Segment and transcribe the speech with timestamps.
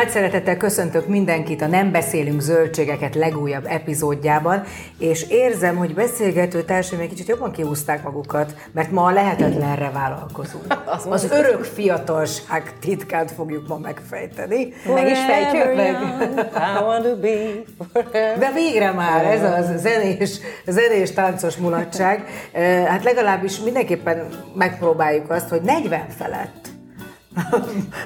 [0.00, 4.64] Nagy szeretettel köszöntök mindenkit a Nem beszélünk zöldségeket legújabb epizódjában,
[4.98, 10.64] és érzem, hogy beszélgető társaim egy kicsit jobban kiúzták magukat, mert ma a lehetetlenre vállalkozunk.
[11.08, 14.72] Az örök fiatalság titkát fogjuk ma megfejteni.
[14.94, 15.96] Meg is fejtjük meg.
[18.38, 22.24] De végre már ez a zenés, zenés táncos mulatság.
[22.86, 26.69] Hát legalábbis mindenképpen megpróbáljuk azt, hogy 40 felett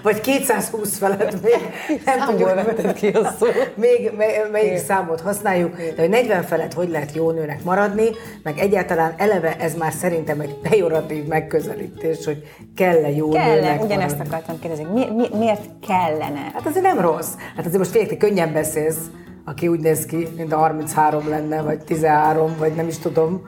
[0.03, 1.61] vagy 220 felett még
[2.05, 3.47] nem tudjuk, ki a szó.
[3.75, 4.13] még
[4.53, 8.09] melyik számot használjuk, de hogy 40 felett hogy lehet jó nőnek maradni,
[8.43, 12.43] meg egyáltalán eleve ez már szerintem egy pejoratív megközelítés, hogy
[12.77, 14.35] kell-e jó Kell, nőnek ugyanezt maradni.
[14.35, 14.85] akartam kérdezni.
[14.93, 16.51] Mi, mi, miért kellene?
[16.55, 17.33] Hát azért nem rossz.
[17.57, 18.99] Hát azért most te könnyen beszélsz,
[19.45, 23.43] aki úgy néz ki, mint a 33 lenne, vagy 13, vagy nem is tudom.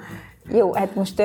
[0.52, 1.22] Jó, hát most,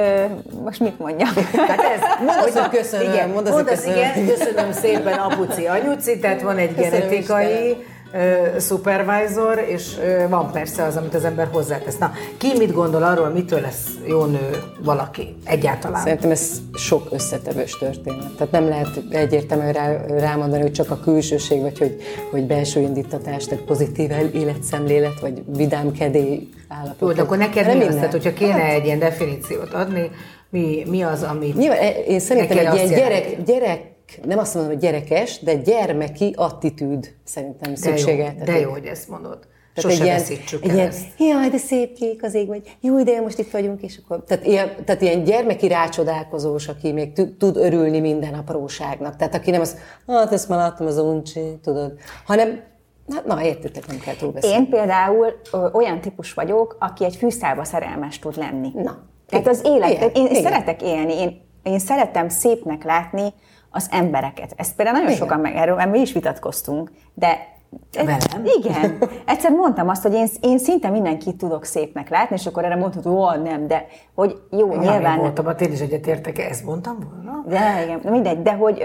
[0.63, 1.29] most mit mondjam?
[1.67, 3.95] Hát ez, Mondd azt, hogy- köszönöm, Igen, hogy azt, köszönöm.
[3.97, 7.77] igen, köszönöm szépen apuci, anyuci, tehát van egy genetikai
[8.13, 9.97] ö, supervisor, és
[10.29, 11.97] van persze az, amit az ember hozzátesz.
[11.97, 14.49] Na, ki mit gondol arról, mitől lesz jó nő
[14.83, 16.01] valaki egyáltalán?
[16.01, 18.35] Szerintem ez sok összetevős történet.
[18.37, 21.95] Tehát nem lehet egyértelműen rá, rámondani, hogy csak a külsőség, vagy hogy,
[22.31, 26.99] hogy belső indítatás, tehát pozitív életszemlélet, vagy vidám kedély állapot.
[26.99, 27.93] Jó, de akkor neked Nem mi az?
[27.93, 30.11] Tehát, hogyha kéne egy ilyen definíciót adni,
[30.49, 33.90] mi, mi az, amit Nyilván, én szerintem egy ilyen gyerek, gyerek,
[34.25, 38.35] nem azt mondom, hogy gyerekes, de gyermeki attitűd szerintem De szüksége.
[38.37, 39.47] jó, de jó, hogy ezt mondod.
[39.73, 42.77] Tehát Sose egy ilyen, veszítsük egy el ilyen, jaj, de szép kék az ég, vagy
[42.81, 44.23] jó, de most itt vagyunk, és akkor...
[44.23, 49.15] Tehát ilyen, tehát ilyen gyermeki rácsodálkozós, aki még tud, örülni minden apróságnak.
[49.15, 51.93] Tehát aki nem az, hát ezt már láttam az uncsi, tudod,
[52.25, 52.63] hanem,
[53.05, 54.55] na, na értitek, nem kell túl beszélni.
[54.55, 58.71] Én például ö, olyan típus vagyok, aki egy fűszálba szerelmes tud lenni.
[58.73, 60.43] Na, Tehát az élet, igen, én, én igen.
[60.43, 63.33] szeretek élni, én, én szeretem szépnek látni
[63.71, 64.53] az embereket.
[64.55, 65.21] Ezt például nagyon Igen.
[65.21, 67.49] sokan meg, erről mi is vitatkoztunk, de
[67.93, 68.45] Velem?
[68.59, 68.97] Igen.
[69.25, 73.13] Egyszer mondtam azt, hogy én, én szinte mindenkit tudok szépnek látni, és akkor erre mondhatod,
[73.13, 75.19] hogy ó, nem, de hogy jó, Nyilván nyilván...
[75.19, 77.43] voltam, hát én is egyetértek, ezt mondtam volna?
[77.47, 78.83] De igen, mindegy, de hogy,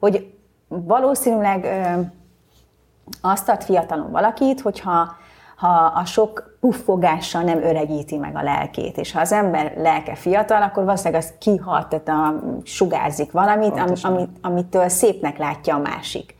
[0.00, 0.34] hogy
[0.68, 1.66] valószínűleg
[3.20, 5.16] azt ad fiatalon valakit, hogyha
[5.60, 10.62] ha a sok puffogással nem öregíti meg a lelkét, és ha az ember lelke fiatal,
[10.62, 16.34] akkor valószínűleg az kihat, tehát a, sugárzik valamit, am, amit, amitől szépnek látja a másik.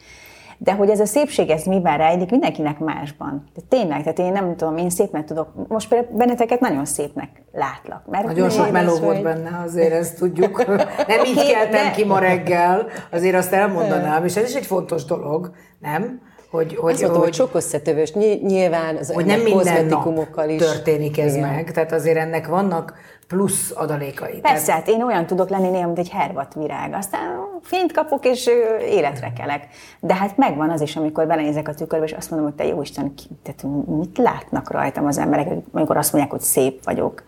[0.59, 3.45] De hogy ez a szépség, ez miben rejlik, mindenkinek másban.
[3.55, 8.07] De tényleg, tehát én nem tudom, én szépnek tudok, most például benneteket nagyon szépnek látlak.
[8.07, 10.67] Mert Nagyon sok meló volt hogy- benne, azért ezt tudjuk.
[11.07, 15.05] Nem így keltem de- ki ma reggel, azért azt elmondanám, és ez is egy fontos
[15.05, 16.21] dolog, nem?
[16.51, 19.65] Hogy, hogy, Azt mondtam, hogy hogy, sok összetevős, Ny- nyilván az hogy nem minden nap
[19.65, 20.59] kozmetikumokkal is.
[20.63, 21.49] történik ez Igen.
[21.49, 22.95] meg, tehát azért ennek vannak
[23.29, 24.39] plusz adalékai.
[24.41, 26.93] Persze, hát én olyan tudok lenni néha, mint egy hervat virág.
[26.95, 27.21] Aztán
[27.63, 28.51] fényt kapok, és
[28.89, 29.67] életre kelek.
[30.01, 32.83] De hát megvan az is, amikor belenézek a tükörbe, és azt mondom, hogy te jó
[32.83, 37.23] Isten, ki- tehát mit látnak rajtam az emberek, amikor azt mondják, hogy szép vagyok.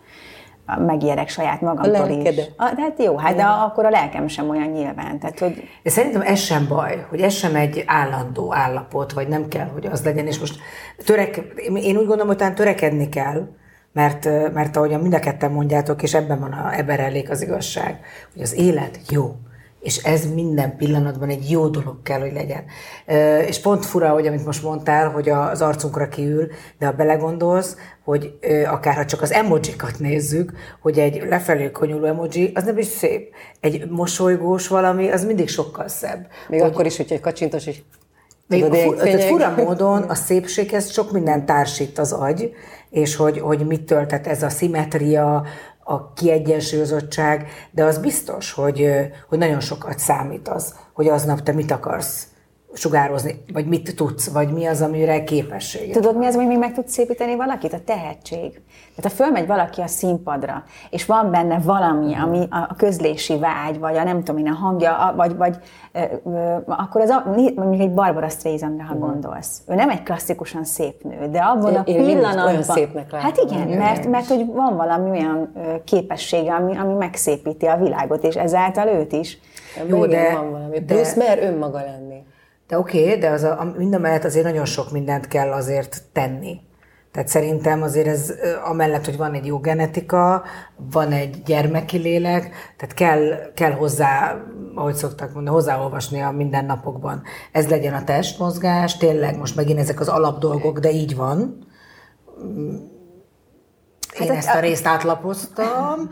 [0.65, 2.27] Megijedek saját magamtól A is.
[2.57, 5.19] A, de hát jó, hát de akkor a lelkem sem olyan nyilván.
[5.19, 9.47] Tehát, hogy De szerintem ez sem baj, hogy ez sem egy állandó állapot, vagy nem
[9.47, 10.59] kell, hogy az legyen, és most
[11.05, 11.37] törek,
[11.75, 13.47] én úgy gondolom, hogy talán törekedni kell,
[13.93, 17.99] mert, mert ahogyan mind a ketten mondjátok, és ebben van a, ebben rejlik az igazság,
[18.33, 19.35] hogy az élet jó,
[19.83, 22.63] és ez minden pillanatban egy jó dolog kell, hogy legyen.
[23.47, 26.47] És pont fura, hogy amit most mondtál, hogy az arcunkra kiül,
[26.79, 30.51] de ha belegondolsz, hogy akár ha csak az emojikat nézzük,
[30.81, 33.33] hogy egy lefelé konyuló emoji, az nem is szép.
[33.59, 36.27] Egy mosolygós valami, az mindig sokkal szebb.
[36.49, 37.81] Még akkor is, hogyha egy kacsintos, és
[38.47, 42.53] Még tudod, fu- tehát fura módon a szépséghez sok minden társít az agy,
[42.89, 45.43] és hogy, hogy mit töltet ez a szimetria,
[45.83, 48.89] a kiegyensúlyozottság, de az biztos, hogy,
[49.27, 52.27] hogy nagyon sokat számít az, hogy aznap te mit akarsz
[52.73, 55.93] sugározni, vagy mit tudsz, vagy mi az, amire képességed.
[55.93, 57.73] Tudod, mi az, hogy még meg tudsz szépíteni valakit?
[57.73, 58.61] A tehetség.
[58.95, 63.97] Tehát ha fölmegy valaki a színpadra, és van benne valami, ami a közlési vágy, vagy
[63.97, 65.55] a nem tudom én, a hangja, a- vagy, vagy
[65.91, 67.23] ö, ö, akkor az a,
[67.55, 69.61] mondjuk egy Barbara Streisandra, ha gondolsz.
[69.67, 72.45] Ő nem egy klasszikusan szép nő, de abban a pillanatban...
[72.47, 73.19] olyan szépnek látom.
[73.19, 75.51] Hát igen, mert, mert hogy van valami olyan
[75.85, 79.37] képessége, ami, ami megszépíti a világot, és ezáltal őt is.
[79.87, 80.79] Jó, Igen, de- van valami.
[80.79, 82.12] de- Plusz mer önmaga lenni.
[82.67, 85.51] De oké, okay, de az a, a, mind a mellett azért nagyon sok mindent kell
[85.51, 86.59] azért tenni.
[87.11, 88.33] Tehát szerintem azért ez
[88.65, 90.43] amellett, hogy van egy jó genetika,
[90.91, 92.41] van egy gyermeki lélek,
[92.77, 94.41] tehát kell, kell hozzá,
[94.75, 97.21] ahogy szoktak mondani, hozzáolvasni a mindennapokban.
[97.51, 101.67] Ez legyen a testmozgás, tényleg most megint ezek az alapdolgok, de így van.
[104.19, 106.09] Én ezt a részt átlapoztam,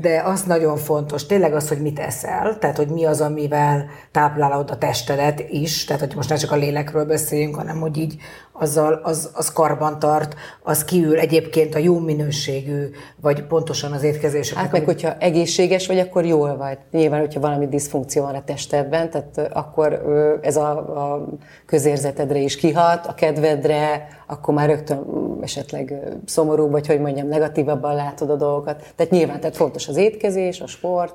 [0.00, 4.70] de az nagyon fontos, tényleg az, hogy mit eszel, tehát hogy mi az, amivel táplálod
[4.70, 8.16] a testedet is, tehát hogy most nem csak a lélekről beszéljünk, hanem hogy így
[8.58, 14.52] azzal, az, az karban tart, az kiül egyébként a jó minőségű, vagy pontosan az étkezés.
[14.52, 16.78] Hát meg, hogyha egészséges vagy, akkor jól vagy.
[16.90, 20.02] Nyilván, hogyha valami diszfunkció van a testedben, tehát akkor
[20.42, 21.28] ez a, a
[21.66, 25.94] közérzetedre is kihat, a kedvedre, akkor már rögtön mm, esetleg
[26.24, 28.92] szomorú, vagy hogy mondjam, negatívabban látod a dolgokat.
[28.96, 31.14] Tehát nyilván, tehát fontos az étkezés, a sport,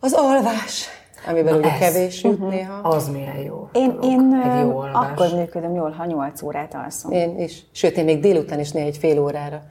[0.00, 0.88] az alvás,
[1.28, 1.78] amiben Na ugye ez.
[1.78, 2.50] kevés jut uh-huh.
[2.50, 2.80] néha.
[2.82, 3.68] Az milyen jó.
[3.72, 7.12] Én, én jó akkor működöm jól, ha 8 órát alszom.
[7.12, 7.66] Én is.
[7.72, 9.62] Sőt, én még délután is néha egy fél órára.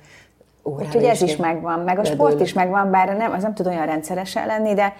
[0.64, 3.68] órára Úgyhogy ez is megvan, meg a sport is megvan, bár nem, az nem tud
[3.68, 4.94] olyan rendszeresen lenni, de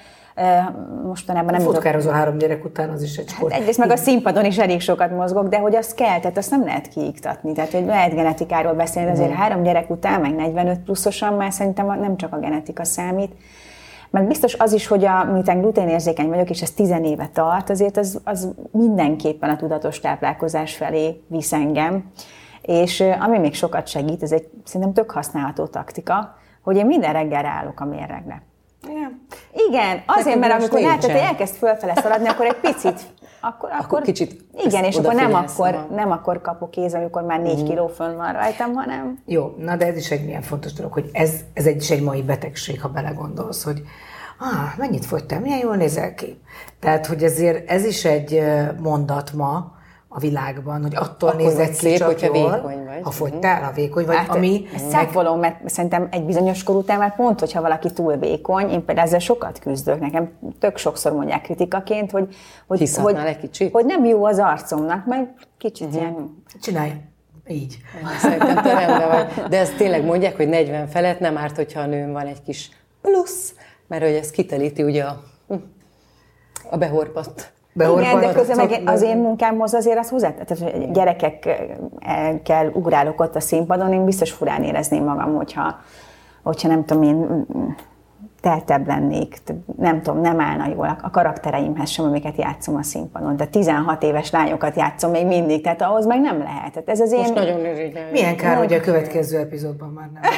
[1.04, 2.20] mostanában nem Futkározó tudok...
[2.20, 3.52] három gyerek után, az is egy sport.
[3.52, 6.50] Hát egyrészt meg a színpadon is elég sokat mozgok, de hogy az kell, tehát azt
[6.50, 7.54] nem lehet kiiktatni.
[7.54, 9.36] Tehát, hogy lehet genetikáról beszélni, azért mm.
[9.36, 13.32] három gyerek után, meg 45 pluszosan már szerintem nem csak a genetika számít.
[14.10, 17.98] Meg biztos az is, hogy a, miután gluténérzékeny vagyok, és ez tizen éve tart, azért
[17.98, 22.12] az, az mindenképpen a tudatos táplálkozás felé visz engem.
[22.62, 27.46] És ami még sokat segít, ez egy szerintem tök használható taktika, hogy én minden reggel
[27.46, 28.44] állok a mérregre.
[28.90, 29.26] Igen.
[29.70, 33.02] Igen, azért, mert amikor látod, hogy elkezd fölfele szaladni, akkor egy picit
[33.42, 37.40] akkor, akkor, akkor kicsit Igen, és akkor nem akkor, nem akkor kapok kéz, amikor már
[37.40, 37.66] négy mm.
[37.66, 39.22] kiló fönn van rajtam, hanem...
[39.26, 42.04] Jó, na de ez is egy milyen fontos dolog, hogy ez, ez egy, is egy
[42.04, 43.82] mai betegség, ha belegondolsz, hogy
[44.40, 46.42] ah, mennyit fogytál, milyen jól nézel ki.
[46.80, 48.44] Tehát, hogy ezért ez is egy
[48.82, 49.72] mondat ma,
[50.16, 54.06] a világban, hogy attól Akkor nézett ki szép, csak hogyha jól, ha fogytál, ha vékony
[54.06, 54.66] vagy, hát, ami...
[54.74, 55.40] Ezt meg...
[55.40, 59.20] mert szerintem egy bizonyos kor után már pont, hogyha valaki túl vékony, én például ezzel
[59.20, 62.36] sokat küzdök, nekem tök sokszor mondják kritikaként, hogy,
[62.68, 63.72] hogy, hogy, egy kicsit?
[63.72, 66.02] hogy nem jó az arcomnak, majd kicsit uh-huh.
[66.02, 66.44] ilyen...
[66.62, 66.92] Csinálj.
[67.48, 67.78] Így.
[68.20, 69.50] Szerintem te rendben vagy.
[69.50, 72.70] De ezt tényleg mondják, hogy 40 felett nem árt, hogyha a nőm van egy kis
[73.02, 73.54] plusz,
[73.88, 75.24] mert hogy ez kitelíti ugye a,
[76.70, 83.22] a behorpat igen, de közben meg az én munkámhoz azért az hozzá, tehát gyerekekkel ugrálok
[83.22, 85.80] ott a színpadon, én biztos furán érezném magam, hogyha,
[86.44, 87.46] hogyha nem tudom én
[88.44, 89.38] teltebb lennék,
[89.78, 93.36] nem tudom, nem állna jól a karaktereimhez sem, amiket játszom a színpadon.
[93.36, 96.72] De 16 éves lányokat játszom még mindig, tehát ahhoz meg nem lehet.
[96.72, 97.34] Tehát ez az Most én...
[97.34, 98.12] nagyon irigyelő.
[98.12, 100.22] Milyen kár, hogy a következő epizódban már nem.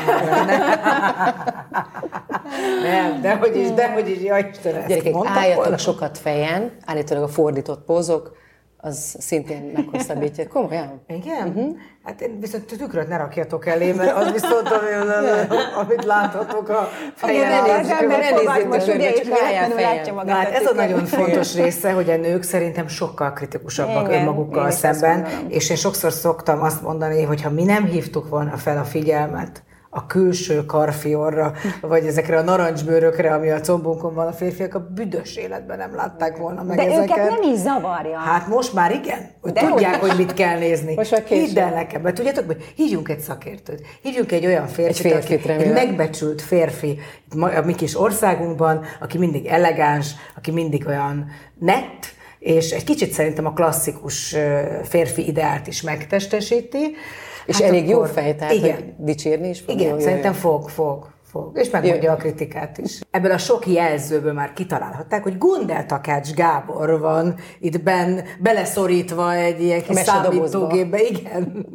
[2.83, 7.27] nem, de hogy is, de hogy is, jaj Istenem, Gyerekek, álljatok sokat fejen, állítólag a
[7.27, 8.43] fordított pózok,
[8.85, 10.47] az szintén meghosszabbítja.
[10.47, 11.01] Komolyan?
[11.07, 11.47] Igen?
[11.47, 11.75] Uh-huh.
[12.03, 14.69] Hát én viszont tükröt ne rakjatok elé, mert az viszont,
[15.81, 17.51] amit láthatok a fejen.
[20.27, 25.27] Hát ez a nagyon fontos része, hogy a nők szerintem sokkal kritikusabbak Igen, önmagukkal szemben,
[25.47, 29.63] és én sokszor szoktam azt mondani, hogy ha mi nem hívtuk volna fel a figyelmet,
[29.95, 35.35] a külső karfiorra, vagy ezekre a narancsbőrökre, ami a combunkon van, a férfiak a büdös
[35.35, 37.17] életben nem látták volna meg De ezeket.
[37.17, 38.17] őket nem is zavarja.
[38.17, 40.93] Hát most már igen, hogy De tudják, hogy mit kell nézni.
[40.95, 45.11] Most Hidd el nekem, mert tudjátok, hogy hívjunk egy szakértőt, hívjunk egy olyan férfit, egy,
[45.11, 46.99] férfit, aki, egy megbecsült férfi
[47.39, 51.25] a mi kis országunkban, aki mindig elegáns, aki mindig olyan
[51.59, 52.05] nett,
[52.39, 54.35] és egy kicsit szerintem a klasszikus
[54.83, 56.95] férfi ideált is megtestesíti,
[57.45, 58.75] és hát elég akkor, jó fej, tehát igen.
[58.75, 59.79] hogy dicsérni is fog.
[59.79, 60.39] Igen, jó, szerintem jó.
[60.39, 61.13] fog, fog.
[61.23, 61.57] Fog.
[61.57, 62.99] És megmondja a kritikát is.
[63.11, 69.61] Ebből a sok jelzőből már kitalálhatták, hogy Gundel Takács Gábor van itt ben, beleszorítva egy
[69.61, 71.01] ilyen kis számítógépbe.
[71.01, 71.65] Igen.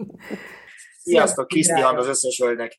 [1.10, 2.76] Sziasztok, Kisztihan az összes hölgynek.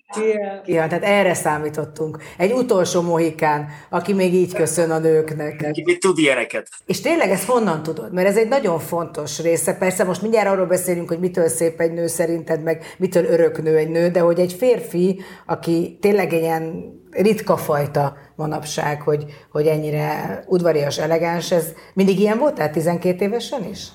[0.66, 2.18] Ja, tehát erre számítottunk.
[2.38, 5.66] Egy utolsó mohikán, aki még így köszön a nőknek.
[5.68, 6.68] Aki még tud ilyeneket.
[6.86, 8.14] És tényleg ezt honnan tudod?
[8.14, 9.78] Mert ez egy nagyon fontos része.
[9.78, 13.78] Persze most mindjárt arról beszélünk, hogy mitől szép egy nő szerinted, meg mitől örök nő
[13.78, 20.44] egy nő, de hogy egy férfi, aki tényleg ilyen ritka fajta manapság, hogy, hogy ennyire
[20.48, 23.88] udvarias, elegáns, ez mindig ilyen volt, tehát 12 évesen is?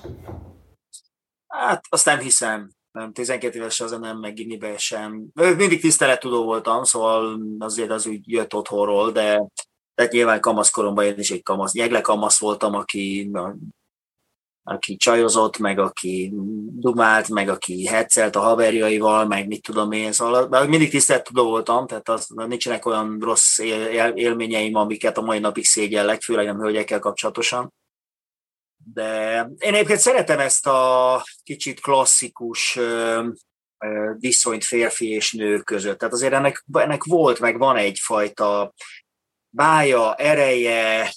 [1.47, 5.25] Hát azt nem hiszem nem, 12 éves az nem, meg gimibe sem.
[5.33, 9.47] Mindig tisztelettudó voltam, szóval azért az úgy jött otthonról, de
[9.95, 13.31] tehát nyilván kamaszkoromban én is egy kamasz, nyegle kamasz voltam, aki,
[14.63, 16.31] aki csajozott, meg aki
[16.71, 22.09] dumált, meg aki heccelt a haverjaival, meg mit tudom én, szóval mindig tisztelettudó voltam, tehát
[22.09, 23.57] az, nincsenek olyan rossz
[24.13, 27.73] élményeim, amiket a mai napig szégyellek, főleg nem hölgyekkel kapcsolatosan
[28.93, 32.79] de én egyébként szeretem ezt a kicsit klasszikus
[34.17, 35.97] viszonyt férfi és nő között.
[35.97, 38.73] Tehát azért ennek, ennek volt, meg van egyfajta
[39.49, 41.13] bája, ereje,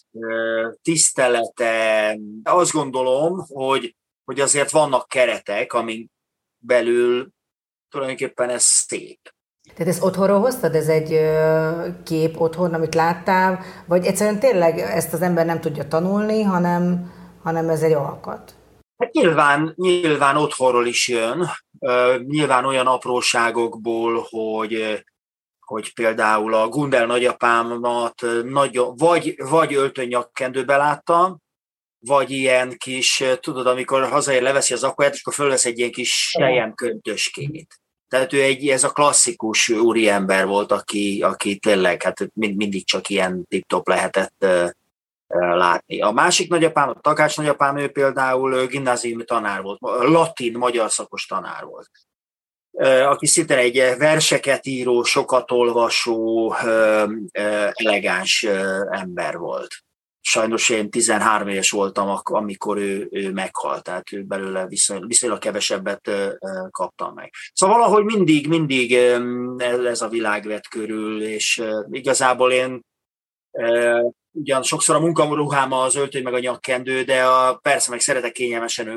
[0.82, 2.16] tisztelete.
[2.42, 6.10] Azt gondolom, hogy, hogy azért vannak keretek, amin
[6.58, 7.28] belül
[7.88, 9.20] tulajdonképpen ez szép.
[9.74, 10.74] Tehát ezt otthonról hoztad?
[10.74, 11.20] Ez egy
[12.04, 13.60] kép otthon, amit láttál?
[13.86, 18.54] Vagy egyszerűen tényleg ezt az ember nem tudja tanulni, hanem, hanem ez egy alkat?
[18.98, 21.48] Hát nyilván, nyilván otthonról is jön,
[22.26, 25.02] nyilván olyan apróságokból, hogy
[25.70, 31.38] hogy például a Gundel nagyapámat nagyon, vagy, vagy öltönyakkendőbe láttam,
[31.98, 36.28] vagy ilyen kis, tudod, amikor hazaér, leveszi az akaját, és akkor fölvesz egy ilyen kis
[36.38, 37.80] sejem köntöskét.
[38.08, 43.08] Tehát ő egy, ez a klasszikus úriember volt, aki, aki tényleg hát mind, mindig csak
[43.08, 44.46] ilyen tip-top lehetett
[45.38, 46.00] látni.
[46.00, 51.64] A másik nagyapám, a Takács nagyapám, ő például gimnáziumi tanár volt, latin, magyar szakos tanár
[51.64, 51.90] volt
[53.06, 56.54] aki szinte egy verseket író, sokat olvasó,
[57.72, 58.42] elegáns
[58.90, 59.74] ember volt.
[60.20, 66.10] Sajnos én 13 éves voltam, amikor ő, ő meghalt, tehát ő belőle viszonylag, viszonylag kevesebbet
[66.70, 67.32] kaptam meg.
[67.52, 68.92] Szóval valahogy mindig, mindig
[69.84, 72.80] ez a világ vett körül, és igazából én
[74.32, 78.88] ugyan sokszor a munkaruhám az öltöny meg a nyakkendő, de a, persze meg szeretek kényelmesen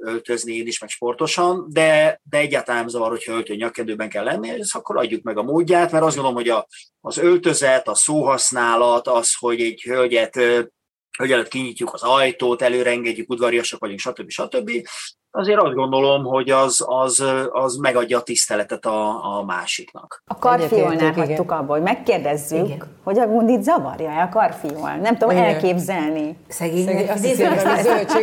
[0.00, 4.48] öltözni én is, meg sportosan, de, de egyáltalán nem zavar, hogyha öltöny nyakkendőben kell lenni,
[4.48, 6.66] és akkor adjuk meg a módját, mert azt gondolom, hogy a,
[7.00, 10.36] az öltözet, a szóhasználat, az, hogy egy hölgyet
[11.18, 14.30] hogy előtt kinyitjuk az ajtót, előre engedjük, udvariasak vagyunk, stb.
[14.30, 14.70] stb.
[15.34, 20.22] Azért azt gondolom, hogy az, az, az megadja a tiszteletet a, a másiknak.
[20.26, 22.98] A karfiolnál hagytuk abba, hogy megkérdezzük, igen.
[23.04, 24.96] hogy a gundit zavarja-e a karfiol.
[24.96, 25.44] Nem tudom igen.
[25.44, 26.36] elképzelni.
[26.48, 27.56] Szegény, Szegény azt hiszi, hogy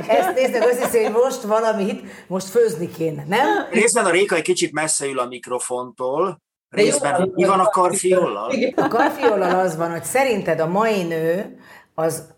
[0.07, 3.47] Ezt nézd, azt hiszi, hogy most valamit, most főzni kéne, nem?
[3.71, 8.51] Részben a Réka egy kicsit messze ül a mikrofontól, Részben, mi van a karfiollal?
[8.75, 11.59] A karfiollal az van, hogy szerinted a mai nő
[11.95, 12.37] az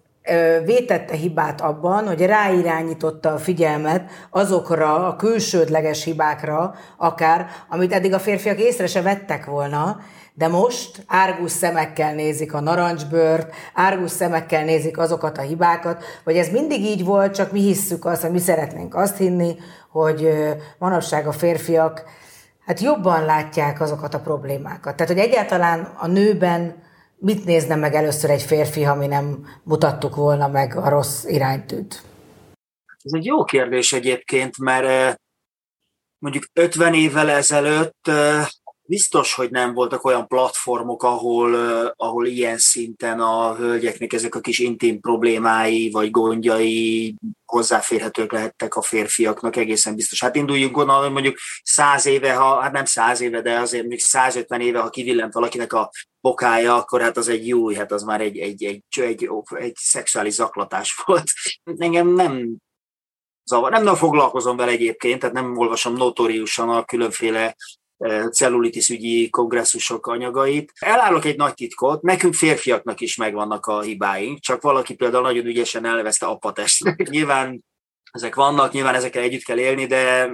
[0.66, 8.20] vétette hibát abban, hogy ráirányította a figyelmet azokra a külsődleges hibákra, akár, amit eddig a
[8.20, 10.00] férfiak észre se vettek volna,
[10.34, 16.50] de most árgus szemekkel nézik a narancsbőrt, árgus szemekkel nézik azokat a hibákat, hogy ez
[16.50, 19.56] mindig így volt, csak mi hisszük azt, hogy mi szeretnénk azt hinni,
[19.92, 20.30] hogy
[20.78, 22.04] manapság a férfiak
[22.66, 24.96] hát jobban látják azokat a problémákat.
[24.96, 26.76] Tehát, hogy egyáltalán a nőben
[27.22, 32.04] mit nézne meg először egy férfi, ha mi nem mutattuk volna meg a rossz iránytűt?
[33.04, 35.20] Ez egy jó kérdés egyébként, mert
[36.18, 38.12] mondjuk 50 évvel ezelőtt
[38.92, 41.56] biztos, hogy nem voltak olyan platformok, ahol,
[41.96, 48.82] ahol ilyen szinten a hölgyeknek ezek a kis intim problémái vagy gondjai hozzáférhetők lehettek a
[48.82, 50.22] férfiaknak egészen biztos.
[50.22, 54.02] Hát induljunk gondolni, hogy mondjuk száz éve, ha, hát nem száz éve, de azért mondjuk
[54.02, 58.22] 150 éve, ha kivillent valakinek a bokája, akkor hát az egy jó, hát az már
[58.22, 61.32] egy, egy, egy, egy, egy, egy szexuális zaklatás volt.
[61.78, 62.58] Engem nem
[63.44, 63.72] zavar.
[63.72, 67.56] Nem, nem foglalkozom vele egyébként, tehát nem olvasom notóriusan a különféle
[68.32, 70.72] cellulitis ügyi kongresszusok anyagait.
[70.80, 75.86] Elárulok egy nagy titkot, nekünk férfiaknak is megvannak a hibáink, csak valaki például nagyon ügyesen
[75.86, 77.08] elnevezte apatestnek.
[77.10, 77.64] Nyilván
[78.12, 80.32] ezek vannak, nyilván ezekkel együtt kell élni, de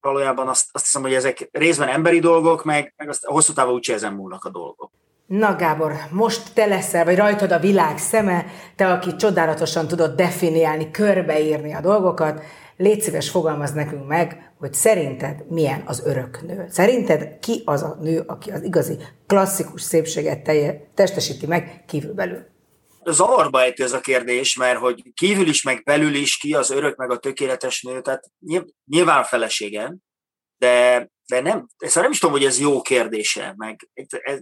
[0.00, 3.94] valójában azt, azt hiszem, hogy ezek részben emberi dolgok, meg, meg azt hosszú távon úgyse
[3.94, 4.90] ezen múlnak a dolgok.
[5.28, 10.90] Na Gábor, most te leszel, vagy rajtad a világ szeme, te, aki csodálatosan tudod definiálni,
[10.90, 12.42] körbeírni a dolgokat,
[12.76, 16.66] légy szíves, fogalmaz nekünk meg, hogy szerinted milyen az örök nő.
[16.70, 22.46] Szerinted ki az a nő, aki az igazi klasszikus szépséget telje, testesíti meg kívülbelül?
[23.04, 26.96] Zavarba ejtő ez a kérdés, mert hogy kívül is, meg belül is ki az örök,
[26.96, 28.24] meg a tökéletes nő, tehát
[28.86, 29.96] nyilván feleségem,
[30.58, 33.88] de, de nem, ezt nem is tudom, hogy ez jó kérdése, meg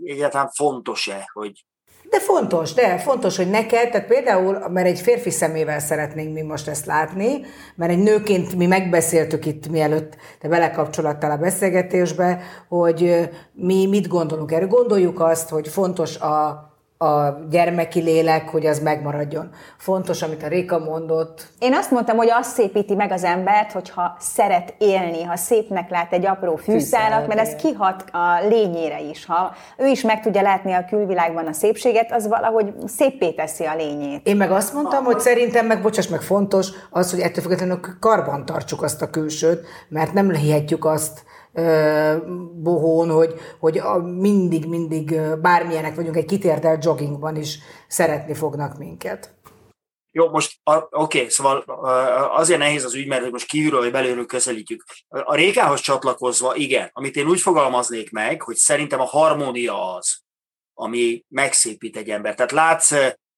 [0.02, 1.64] egyáltalán fontos-e, hogy
[2.10, 6.68] de fontos, de fontos, hogy neked, tehát például, mert egy férfi szemével szeretnénk mi most
[6.68, 7.40] ezt látni,
[7.74, 14.52] mert egy nőként mi megbeszéltük itt, mielőtt te belekapcsolattál a beszélgetésbe, hogy mi mit gondolunk
[14.52, 14.68] erről.
[14.68, 16.64] Gondoljuk azt, hogy fontos a
[16.98, 19.50] a gyermeki lélek, hogy az megmaradjon.
[19.76, 21.46] Fontos, amit a Réka mondott.
[21.58, 26.12] Én azt mondtam, hogy azt szépíti meg az embert, hogyha szeret élni, ha szépnek lát
[26.12, 29.26] egy apró fűszálat, mert ez kihat a lényére is.
[29.26, 33.76] Ha ő is meg tudja látni a külvilágban a szépséget, az valahogy szépé teszi a
[33.76, 34.26] lényét.
[34.26, 38.44] Én meg azt mondtam, hogy szerintem meg, bocsáss meg, fontos az, hogy ettől függetlenül karban
[38.44, 41.24] tartsuk azt a külsőt, mert nem lehihetjük azt,
[42.54, 47.58] bohón, hogy, hogy mindig, mindig bármilyenek vagyunk, egy kitérdelt joggingban is
[47.88, 49.34] szeretni fognak minket.
[50.10, 51.58] Jó, most oké, okay, szóval
[52.36, 54.84] azért nehéz az ügy, mert hogy most kívülről vagy belülről közelítjük.
[55.08, 60.18] A rékához csatlakozva, igen, amit én úgy fogalmaznék meg, hogy szerintem a harmónia az,
[60.74, 62.34] ami megszépít egy ember.
[62.34, 62.92] Tehát látsz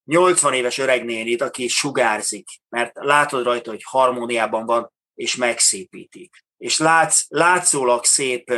[0.05, 6.79] 80 éves öreg nénit, aki sugárzik, mert látod rajta, hogy harmóniában van, és megszépíti és
[6.79, 8.51] látsz, látszólag szép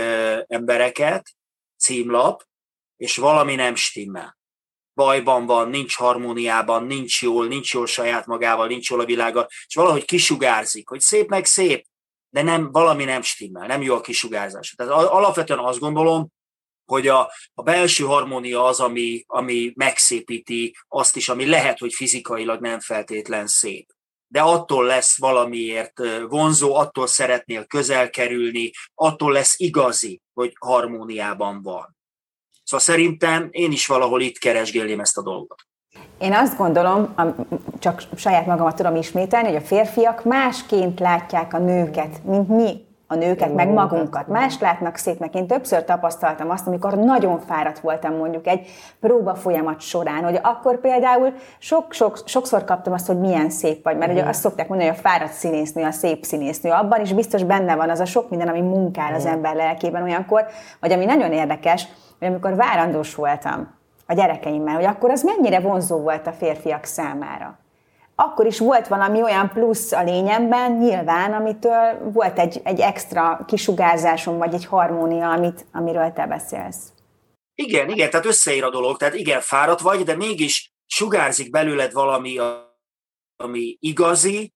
[0.47, 1.31] embereket,
[1.79, 2.43] címlap,
[2.97, 4.39] és valami nem stimmel.
[4.95, 9.75] Bajban van, nincs harmóniában, nincs jól, nincs jól saját magával, nincs jól a világa, és
[9.75, 11.87] valahogy kisugárzik, hogy szép meg szép,
[12.29, 14.75] de nem, valami nem stimmel, nem jó a kisugárzás.
[14.77, 16.29] Tehát alapvetően azt gondolom,
[16.85, 22.61] hogy a, a belső harmónia az, ami, ami megszépíti azt is, ami lehet, hogy fizikailag
[22.61, 23.93] nem feltétlen szép.
[24.33, 31.97] De attól lesz valamiért vonzó, attól szeretnél közel kerülni, attól lesz igazi, hogy harmóniában van.
[32.65, 35.67] Szóval szerintem én is valahol itt keresgélném ezt a dolgot.
[36.19, 37.15] Én azt gondolom,
[37.79, 43.15] csak saját magamat tudom ismételni, hogy a férfiak másként látják a nőket, mint mi a
[43.15, 44.27] nőket, meg magunkat.
[44.27, 45.35] Más látnak szépnek.
[45.35, 48.69] Én többször tapasztaltam azt, amikor nagyon fáradt voltam mondjuk egy
[49.01, 53.97] próba folyamat során, hogy akkor például sok, sok, sokszor kaptam azt, hogy milyen szép vagy,
[53.97, 56.71] mert ugye azt szokták mondani, hogy a fáradt színésznő, a szép színésznő.
[56.71, 60.47] Abban is biztos benne van az a sok minden, ami munkál az ember lelkében olyankor,
[60.81, 61.89] vagy ami nagyon érdekes,
[62.19, 63.75] hogy amikor várandós voltam
[64.07, 67.59] a gyerekeimmel, hogy akkor az mennyire vonzó volt a férfiak számára
[68.21, 74.39] akkor is volt valami olyan plusz a lényemben, nyilván, amitől volt egy, egy extra kisugárzásom,
[74.39, 76.93] vagy egy harmónia, amit, amiről te beszélsz.
[77.55, 82.39] Igen, igen, tehát összeír a dolog, tehát igen, fáradt vagy, de mégis sugárzik belőled valami,
[83.37, 84.53] ami igazi,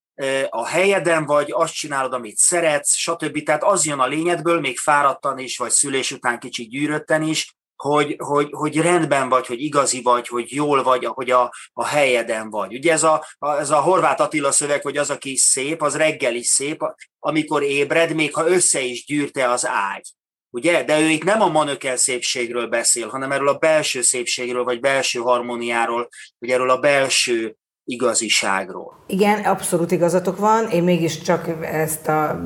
[0.48, 3.42] a helyeden vagy, azt csinálod, amit szeretsz, stb.
[3.42, 7.56] Tehát az jön a lényedből, még fáradtan is, vagy szülés után kicsit gyűrötten is,
[7.88, 12.50] hogy, hogy, hogy rendben vagy, hogy igazi vagy, hogy jól vagy, hogy a, a helyeden
[12.50, 12.74] vagy.
[12.74, 16.34] Ugye ez a, a, ez a Horváth Attila szöveg, hogy az, aki szép, az reggel
[16.34, 16.82] is szép,
[17.18, 20.14] amikor ébred, még ha össze is gyűrte az ágy.
[20.50, 20.84] Ugye?
[20.84, 25.18] De ő itt nem a manökel szépségről beszél, hanem erről a belső szépségről, vagy belső
[25.18, 29.04] harmóniáról, vagy erről a belső igaziságról.
[29.06, 32.40] Igen, abszolút igazatok van, én mégiscsak ezt a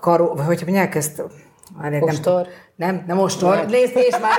[0.00, 1.22] karó, vagy hogy mondják ezt,
[2.00, 2.46] Ostor?
[2.76, 3.66] Nem, nem, nem ostor.
[3.66, 4.38] Nézd, és már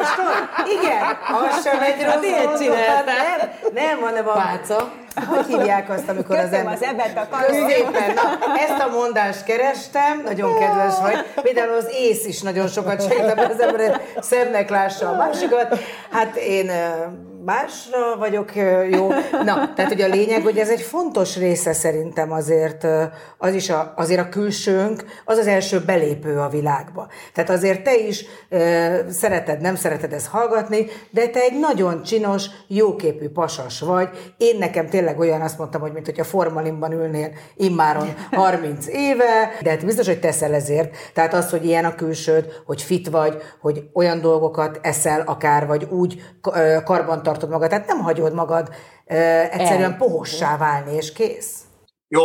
[0.00, 0.48] ostor?
[0.80, 1.02] Igen,
[1.48, 4.32] az sem egy rossz hát Nem, nem, hanem a...
[4.32, 4.92] Páca.
[5.26, 7.06] Hogy hívják azt, amikor Köszönöm az ember...
[7.06, 8.22] az ebet a Szépen, na,
[8.58, 11.42] ezt a mondást kerestem, nagyon kedves vagy.
[11.42, 15.78] Például az ész is nagyon sokat segít, az ember szebbnek lássa a másikat.
[16.10, 16.70] Hát én
[17.44, 18.54] másra vagyok
[18.90, 19.08] jó.
[19.44, 22.86] Na, tehát ugye a lényeg, hogy ez egy fontos része szerintem azért,
[23.38, 27.08] az is a, azért a külsőnk, az az első belépő a világba.
[27.34, 28.24] Tehát azért te is
[29.10, 34.34] szereted, nem szereted ezt hallgatni, de te egy nagyon csinos, jóképű pasas vagy.
[34.36, 39.50] Én nekem tényleg olyan azt mondtam, hogy mint hogy a formalimban ülnél immáron 30 éve,
[39.62, 40.96] de hát biztos, hogy teszel ezért.
[41.14, 45.86] Tehát az, hogy ilyen a külsőd, hogy fit vagy, hogy olyan dolgokat eszel akár, vagy
[45.90, 46.22] úgy
[46.84, 48.68] karban tartod magad, tehát nem hagyod magad
[49.50, 51.64] egyszerűen pohossá válni, és kész.
[52.08, 52.24] Jó,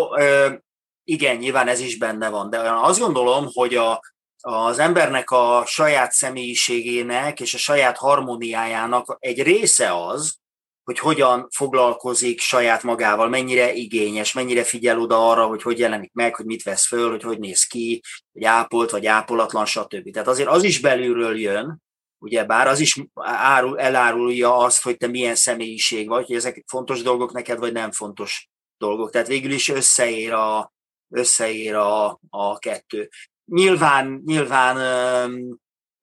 [1.03, 4.01] igen, nyilván ez is benne van, de azt gondolom, hogy a,
[4.41, 10.35] az embernek a saját személyiségének és a saját harmóniájának egy része az,
[10.83, 16.35] hogy hogyan foglalkozik saját magával, mennyire igényes, mennyire figyel oda arra, hogy hogy jelenik meg,
[16.35, 18.01] hogy mit vesz föl, hogy hogy néz ki,
[18.33, 20.11] hogy ápolt vagy ápolatlan, stb.
[20.11, 21.83] Tehát azért az is belülről jön,
[22.17, 27.01] ugye bár az is árul, elárulja azt, hogy te milyen személyiség vagy, hogy ezek fontos
[27.01, 29.11] dolgok neked, vagy nem fontos dolgok.
[29.11, 30.73] Tehát végül is összeér a,
[31.09, 33.09] összeér a, a kettő.
[33.45, 34.77] Nyilván, nyilván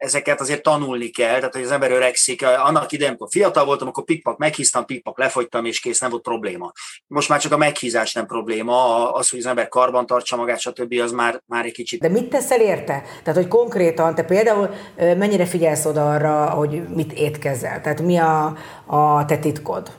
[0.02, 2.46] ezeket azért tanulni kell, tehát hogy az ember öregszik.
[2.46, 6.72] Annak idején, amikor fiatal voltam, akkor pikpak meghíztam, pikpak lefogytam, és kész, nem volt probléma.
[7.06, 10.94] Most már csak a meghízás nem probléma, az, hogy az ember karban tartsa magát, stb.
[11.02, 12.00] az már, már egy kicsit.
[12.00, 13.02] De mit teszel érte?
[13.22, 17.80] Tehát, hogy konkrétan te például mennyire figyelsz oda arra, hogy mit étkezel?
[17.80, 19.92] Tehát mi a, a te titkod?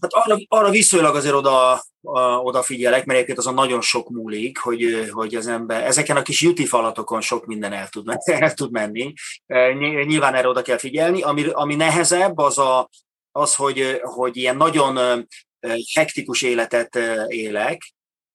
[0.00, 1.82] Hát arra, arra viszonylag azért oda,
[2.42, 7.20] odafigyelek, mert egyébként azon nagyon sok múlik, hogy, hogy az ember, ezeken a kis falatokon
[7.20, 9.12] sok minden el tud, el tud menni.
[10.06, 11.22] Nyilván erre oda kell figyelni.
[11.22, 12.88] Ami, ami nehezebb, az, a,
[13.32, 15.26] az hogy, hogy ilyen nagyon
[15.94, 17.92] hektikus életet élek,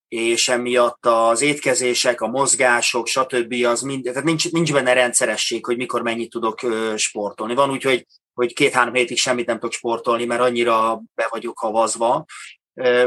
[0.07, 3.53] és emiatt az étkezések, a mozgások, stb.
[3.65, 6.59] az mind, tehát nincs, nincs benne rendszeresség, hogy mikor mennyit tudok
[6.95, 7.55] sportolni.
[7.55, 12.25] Van úgy, hogy hogy két-három hétig semmit nem tudok sportolni, mert annyira be vagyok havazva.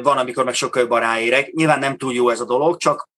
[0.03, 1.53] Van, amikor meg sokkal ráérek.
[1.53, 3.09] Nyilván nem túl jó ez a dolog, csak,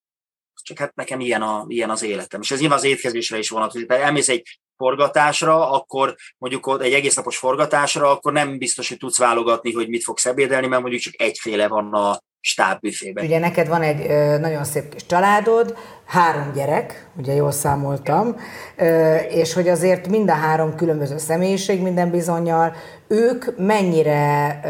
[0.63, 2.41] csak hát nekem ilyen, a, ilyen az életem.
[2.41, 3.89] És ez nyilván az étkezésre is vonatkozik.
[3.89, 9.19] Tehát elmész egy forgatásra, akkor mondjuk egy egész napos forgatásra, akkor nem biztos, hogy tudsz
[9.19, 13.25] válogatni, hogy mit fogsz ebédelni, mert mondjuk csak egyféle van a stábbüfében.
[13.25, 14.07] Ugye neked van egy
[14.41, 18.37] nagyon szép kis családod, három gyerek, ugye jól számoltam,
[19.29, 22.77] és hogy azért mind a három különböző személyiség minden bizonyal,
[23.09, 24.61] ők mennyire,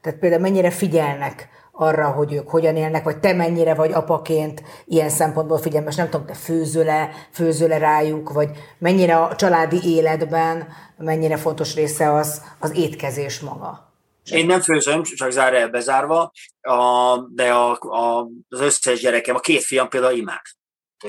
[0.00, 5.08] tehát például mennyire figyelnek arra, hogy ők hogyan élnek, vagy te mennyire vagy apaként ilyen
[5.08, 11.74] szempontból figyelmes, nem tudom, te főzöle, főzöle rájuk, vagy mennyire a családi életben, mennyire fontos
[11.74, 13.88] része az, az étkezés maga.
[14.30, 19.62] Én nem főzöm, csak zárja bezárva, a, de a, a, az összes gyerekem, a két
[19.62, 20.42] fiam például imád.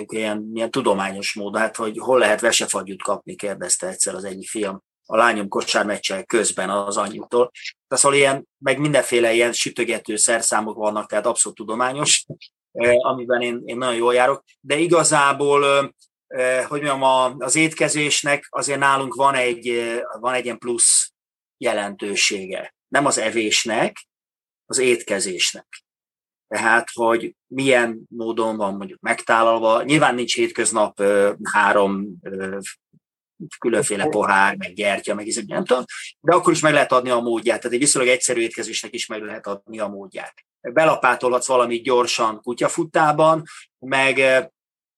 [0.08, 4.84] Ilyen, ilyen tudományos mód, hát hogy hol lehet vesefagyút kapni, kérdezte egyszer az egyik fiam
[5.12, 7.52] a lányom kosármeccsel közben az anyjuktól.
[7.88, 12.26] Tehát szóval ilyen, meg mindenféle ilyen sütögető szerszámok vannak, tehát abszolút tudományos,
[13.02, 14.44] amiben én, én nagyon jól járok.
[14.60, 15.94] De igazából,
[16.68, 17.04] hogy mondjam,
[17.38, 21.12] az étkezésnek azért nálunk van egy, van egy ilyen plusz
[21.58, 22.76] jelentősége.
[22.88, 24.08] Nem az evésnek,
[24.66, 25.84] az étkezésnek.
[26.48, 29.84] Tehát, hogy milyen módon van mondjuk megtálalva.
[29.84, 31.02] Nyilván nincs hétköznap
[31.44, 32.08] három
[33.60, 35.84] különféle pohár, meg gyertya, meg izé, nem tudom,
[36.20, 37.58] de akkor is meg lehet adni a módját.
[37.58, 40.34] Tehát egy viszonylag egyszerű étkezésnek is meg lehet adni a módját.
[40.62, 43.44] Belapátolhatsz valamit gyorsan kutyafuttában,
[43.80, 44.22] meg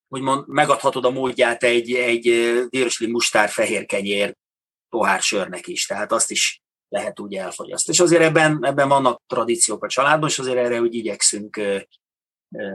[0.08, 2.24] úgymond megadhatod a módját egy, egy
[2.68, 4.36] virsli mustár fehér kenyér
[4.88, 7.96] pohár sörnek is, tehát azt is lehet úgy elfogyasztani.
[7.96, 11.78] És azért ebben, ebben vannak tradíciók a családban, és azért erre úgy igyekszünk ö,
[12.56, 12.70] ö,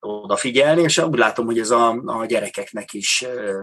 [0.00, 3.62] odafigyelni, és úgy látom, hogy ez a, a gyerekeknek is ö,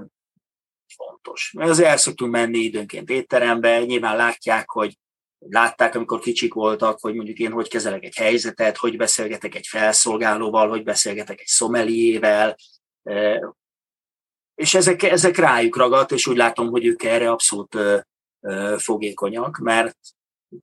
[1.25, 1.51] fontos.
[1.57, 4.97] Mert azért el szoktunk menni időnként étterembe, nyilván látják, hogy
[5.39, 10.69] látták, amikor kicsik voltak, hogy mondjuk én hogy kezelek egy helyzetet, hogy beszélgetek egy felszolgálóval,
[10.69, 12.55] hogy beszélgetek egy szomeliével,
[14.55, 17.77] és ezek, ezek rájuk ragadt, és úgy látom, hogy ők erre abszolút
[18.77, 19.97] fogékonyak, mert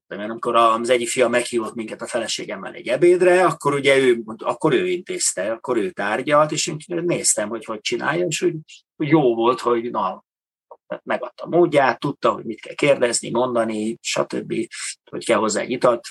[0.09, 4.87] amikor az egyik fia meghívott minket a feleségemmel egy ebédre, akkor ugye ő, akkor ő
[4.87, 8.57] intézte, akkor ő tárgyalt, és én néztem, hogy hogy csinálja, és úgy,
[8.97, 10.25] úgy jó volt, hogy na,
[11.05, 14.55] megadta módját, tudta, hogy mit kell kérdezni, mondani, stb.,
[15.11, 16.09] hogy kell hozzá egy italt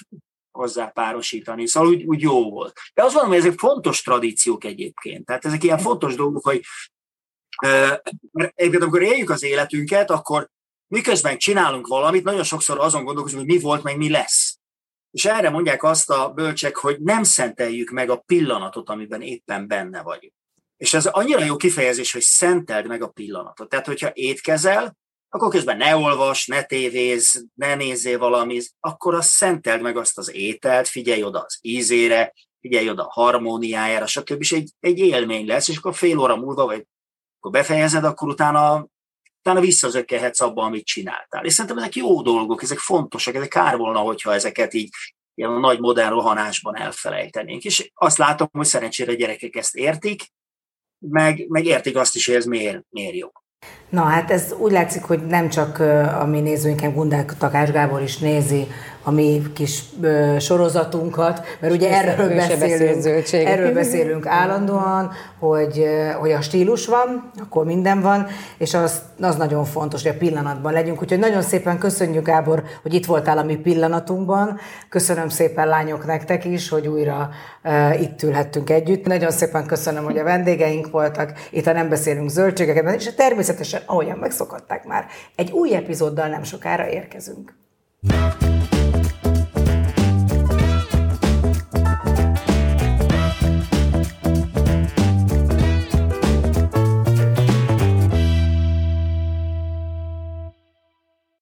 [0.52, 2.80] hozzá párosítani, szóval úgy, úgy jó volt.
[2.94, 6.62] De azt mondom, hogy ezek fontos tradíciók egyébként, tehát ezek ilyen fontos dolgok, hogy
[8.56, 10.50] egyébként amikor éljük az életünket, akkor
[10.88, 14.60] miközben csinálunk valamit, nagyon sokszor azon gondolkozunk, hogy mi volt, meg mi lesz.
[15.12, 20.02] És erre mondják azt a bölcsek, hogy nem szenteljük meg a pillanatot, amiben éppen benne
[20.02, 20.34] vagyunk.
[20.82, 23.70] És ez annyira jó kifejezés, hogy szenteld meg a pillanatot.
[23.70, 24.98] Tehát, hogyha étkezel,
[25.30, 30.34] akkor közben ne olvas, ne tévéz, ne nézzél valami, akkor azt szenteld meg azt az
[30.34, 34.42] ételt, figyelj oda az ízére, figyelj oda a harmóniájára, stb.
[34.42, 36.86] És egy, egy élmény lesz, és akkor fél óra múlva, vagy
[37.38, 38.88] akkor befejezed, akkor utána
[39.40, 41.46] utána visszazökkelhetsz abba, amit csináltál.
[41.46, 44.90] És szerintem ezek jó dolgok, ezek fontosak, ezek kár volna, hogyha ezeket így
[45.34, 47.64] ilyen nagy modern rohanásban elfelejtenénk.
[47.64, 50.22] És azt látom, hogy szerencsére gyerekek ezt értik,
[51.10, 53.28] meg, meg értik azt is, hogy ez miért, miért jó.
[53.90, 55.80] Na hát ez úgy látszik, hogy nem csak
[56.20, 58.68] a mi nézőinken Gundák Takás Gábor is nézi
[59.04, 65.86] a mi kis ö, sorozatunkat, mert ugye erről beszélünk, erről beszélünk állandóan, hogy,
[66.20, 70.74] hogy a stílus van, akkor minden van, és az, az nagyon fontos, hogy a pillanatban
[70.74, 71.02] legyünk.
[71.02, 74.60] Úgyhogy nagyon szépen köszönjük, Gábor, hogy itt voltál a mi pillanatunkban.
[74.90, 77.30] Köszönöm szépen lányok nektek is, hogy újra
[77.64, 79.06] uh, itt ülhettünk együtt.
[79.06, 81.34] Nagyon szépen köszönöm, hogy a vendégeink voltak.
[81.52, 86.90] Itt a Nem beszélünk zöldségeket, és természetesen, ahogyan megszokották már, egy új epizóddal nem sokára
[86.90, 87.60] érkezünk.
[88.08, 88.51] thank you